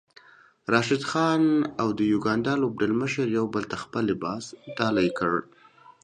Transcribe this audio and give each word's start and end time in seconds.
راشد 0.73 1.03
خان 1.09 1.43
او 1.81 1.89
د 1.97 1.99
يوګاندا 2.13 2.53
لوبډلمشر 2.61 3.27
يو 3.37 3.45
بل 3.53 3.63
ته 3.71 3.77
خپل 3.83 4.03
لباس 4.11 4.45
ډالۍ 4.77 5.09
کړی 5.17 5.41